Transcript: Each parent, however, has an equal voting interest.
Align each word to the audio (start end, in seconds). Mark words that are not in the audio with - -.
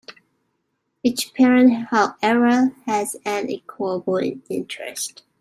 Each 1.03 1.31
parent, 1.35 1.89
however, 1.91 2.75
has 2.87 3.17
an 3.23 3.51
equal 3.51 3.99
voting 3.99 4.41
interest. 4.49 5.21